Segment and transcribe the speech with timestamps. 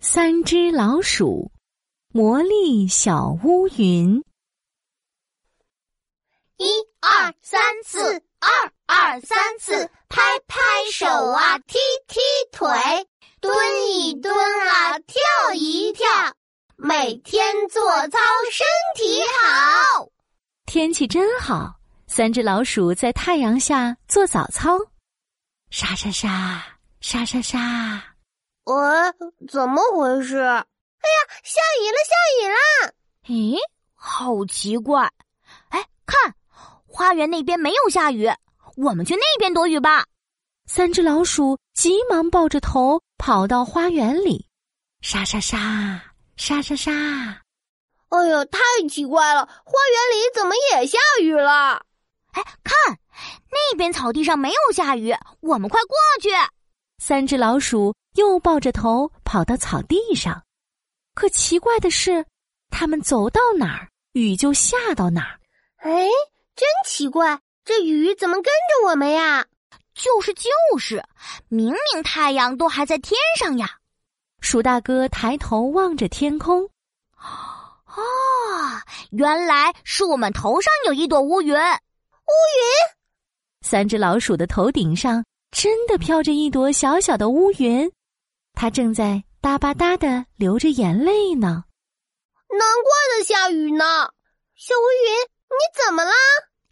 [0.00, 1.50] 三只老鼠，
[2.12, 4.22] 魔力小乌云。
[6.56, 6.66] 一
[7.00, 10.60] 二三四，二二三四，拍拍
[10.92, 12.20] 手啊，踢踢
[12.52, 12.68] 腿，
[13.40, 13.52] 蹲
[13.90, 14.32] 一蹲
[14.68, 15.20] 啊，跳
[15.54, 16.06] 一跳，
[16.76, 18.18] 每天做操
[18.52, 20.08] 身体好。
[20.64, 21.74] 天气真好，
[22.06, 24.78] 三只老鼠在太阳下做早操，
[25.70, 28.14] 沙沙沙，沙沙沙。
[29.18, 30.36] 呃，怎么回事？
[30.36, 32.92] 哎呀，下雨了，下雨了！
[33.26, 33.58] 咦，
[33.94, 35.10] 好奇怪！
[35.70, 36.34] 哎，看，
[36.86, 38.28] 花园那边没有下雨，
[38.76, 40.04] 我们去那边躲雨吧。
[40.66, 44.46] 三只老鼠急忙抱着头跑到花园里，
[45.00, 46.02] 沙沙沙，
[46.36, 46.92] 沙沙沙。
[48.10, 51.82] 哎呀，太奇怪了，花园里怎么也下雨了？
[52.32, 52.98] 哎，看，
[53.50, 56.28] 那边草地上没有下雨，我们快过去。
[56.98, 57.94] 三只老鼠。
[58.14, 60.42] 又抱着头跑到草地上，
[61.14, 62.26] 可奇怪的是，
[62.68, 65.38] 它们走到哪儿，雨就下到哪儿。
[65.76, 66.08] 哎，
[66.56, 69.46] 真奇怪，这雨怎么跟着我们呀？
[69.94, 71.04] 就是就是，
[71.48, 73.78] 明明太阳都还在天上呀！
[74.40, 76.64] 鼠大哥抬头望着天空，
[77.14, 78.02] 哦，
[79.12, 81.54] 原来是我们头上有一朵乌云。
[81.54, 81.68] 乌云，
[83.60, 87.90] 三只老鼠的头顶上真的飘着一朵小小的乌云。
[88.54, 91.64] 它正在哒吧哒的流着眼泪呢，
[92.48, 94.10] 难怪在下雨呢。
[94.56, 95.12] 小乌云，
[95.50, 96.12] 你怎么啦？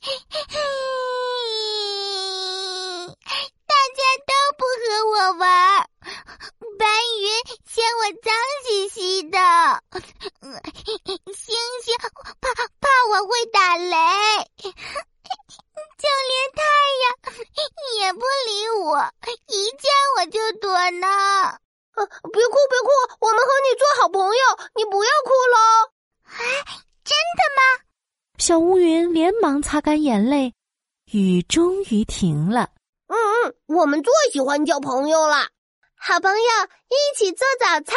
[3.67, 5.47] 大家都不和我玩，
[6.79, 6.87] 白
[7.21, 7.23] 云
[7.65, 8.27] 嫌我脏
[8.67, 9.39] 兮兮的，
[21.97, 22.07] 呢。
[22.33, 24.43] 别哭，别哭，我们和你做好朋友，
[24.75, 25.57] 你不要哭喽。
[26.25, 26.45] 哎，
[27.03, 27.85] 真的吗？
[28.39, 30.53] 小乌云连忙擦干眼泪，
[31.11, 32.69] 雨终于停了。
[33.09, 35.49] 嗯嗯，我们最喜欢交朋友了，
[35.95, 36.39] 好朋友
[36.89, 37.95] 一起做早操。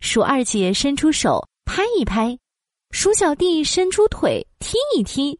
[0.00, 2.38] 鼠二姐伸出手拍一拍，
[2.90, 5.38] 鼠小弟伸出腿踢一踢，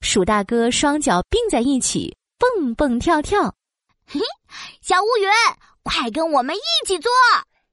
[0.00, 3.54] 鼠大哥双脚并在一起蹦蹦跳跳。
[4.06, 4.20] 嘿，
[4.80, 5.30] 小乌云。
[5.82, 7.10] 快跟我们一起做！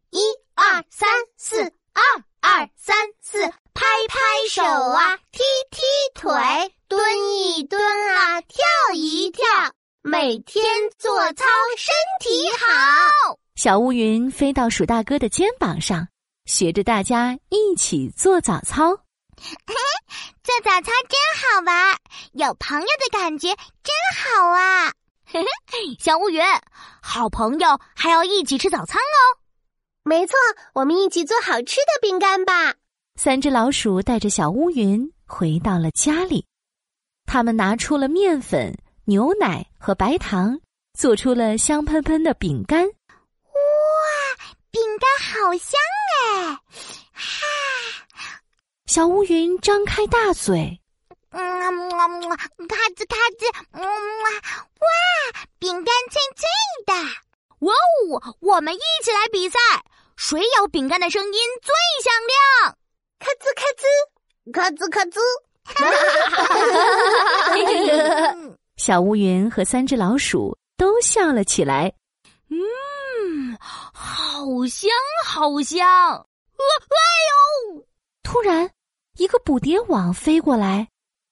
[0.10, 0.20] 一
[0.56, 1.62] 二三四，
[1.94, 2.02] 二
[2.42, 5.82] 二三四，拍拍手啊，踢踢
[6.16, 6.32] 腿，
[6.88, 7.00] 蹲
[7.38, 7.82] 一蹲
[8.16, 8.58] 啊，跳
[8.94, 9.46] 一跳，
[10.02, 10.66] 每天
[10.98, 11.46] 做操
[11.78, 13.40] 身体好。
[13.56, 16.08] 小乌云飞到鼠大哥的肩膀上，
[16.46, 18.96] 学着大家一起做早操。
[19.38, 19.76] 嘿，
[20.44, 21.98] 做早操真好玩，
[22.32, 24.92] 有朋友的感觉真好啊！
[25.32, 26.42] 嘿嘿，小乌云，
[27.04, 29.38] 好朋友还要一起吃早餐哦。
[30.02, 30.36] 没错，
[30.74, 32.74] 我们一起做好吃的饼干吧。
[33.16, 36.48] 三只老鼠带着小乌云回到了家里，
[37.28, 38.76] 他们拿出了面粉、
[39.06, 40.60] 牛奶和白糖，
[40.98, 42.88] 做出了香喷喷的饼干。
[42.88, 42.92] 哇，
[44.72, 45.80] 饼干好香
[46.24, 46.58] 哎！
[47.14, 48.42] 哈，
[48.88, 50.82] 小乌云张开大嘴。
[52.00, 53.44] 嗯么么，咔吱咔吱，
[53.74, 54.30] 嗯哇，
[55.60, 56.48] 饼干脆脆
[56.86, 56.94] 的！
[57.60, 59.60] 哇哦，我们一起来比赛，
[60.16, 62.78] 谁咬饼干的声音最响亮？
[63.20, 63.84] 咔吱咔吱，
[64.54, 65.20] 咔吱咔吱。
[68.78, 71.94] 小乌云和三只老鼠都笑了起来。
[72.50, 74.90] 嗯，好香，
[75.26, 75.86] 好香！
[76.56, 76.64] 哎
[77.76, 77.86] 呦！
[78.24, 78.72] 突然，
[79.18, 80.88] 一个捕蝶网飞过来。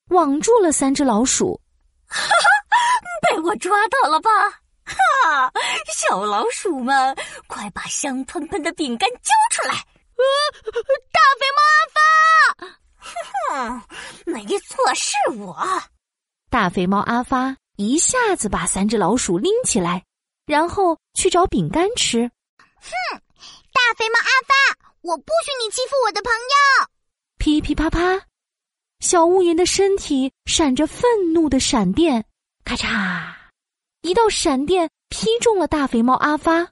[0.09, 1.59] 网住了三只老鼠，
[2.07, 2.29] 哈哈，
[3.29, 4.29] 被我抓到了吧？
[4.85, 5.51] 哈，
[5.93, 7.15] 小老鼠们，
[7.47, 9.73] 快把香喷喷的饼干交出来！
[9.73, 10.23] 啊，
[11.11, 11.99] 大肥猫阿发，
[12.97, 13.11] 哼
[13.69, 13.81] 哼，
[14.25, 15.57] 没错，是我。
[16.49, 20.05] 大肥猫阿发一下子把三只老鼠拎起来，
[20.45, 22.31] 然后去找饼干吃。
[22.79, 23.19] 哼，
[23.73, 26.87] 大肥猫阿发，我不许你欺负我的朋友！
[27.37, 28.26] 噼噼啪啪。
[28.99, 32.25] 小乌云的身体闪着愤怒的闪电，
[32.65, 33.31] 咔嚓！
[34.01, 36.67] 一道闪电劈中了大肥猫阿发，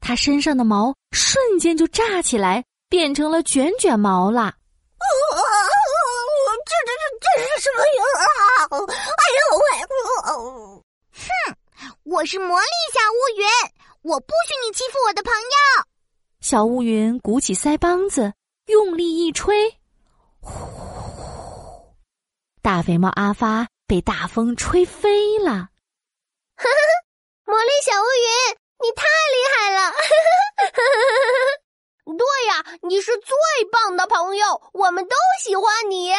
[0.00, 4.54] 它身上的毛瞬间就炸起来，变成了卷卷毛啦！
[6.64, 8.02] 这这这这是什么呀？
[8.70, 9.64] 哎呦喂！
[11.12, 11.28] 哼，
[12.04, 13.44] 我是魔力小乌云，
[14.02, 15.84] 我不许你欺负我的朋友！
[16.40, 18.32] 小乌云鼓起腮帮子，
[18.66, 19.76] 用力一吹，呼！
[22.62, 26.70] 大肥猫阿发被大风吹飞了，呵呵呵！
[27.44, 29.02] 魔力小乌云，你太
[29.34, 29.92] 厉害了！
[32.16, 33.34] 对呀你是最
[33.72, 36.12] 棒的朋友，我们都喜欢你。